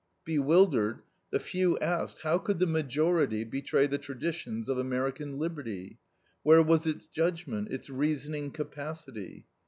Bewildered, 0.25 1.03
the 1.29 1.39
few 1.39 1.77
asked 1.77 2.21
how 2.23 2.39
could 2.39 2.57
the 2.57 2.65
majority 2.65 3.43
betray 3.43 3.85
the 3.85 3.99
traditions 3.99 4.67
of 4.67 4.79
American 4.79 5.37
liberty? 5.37 5.99
Where 6.41 6.63
was 6.63 6.87
its 6.87 7.05
judgment, 7.05 7.67
its 7.71 7.87
reasoning 7.87 8.49
capacity? 8.49 9.45